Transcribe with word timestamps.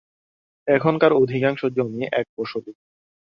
এখানকার 0.67 1.11
অধিকাংশ 1.13 1.61
জমি 1.77 2.01
এক 2.11 2.27
ফসলি। 2.35 2.71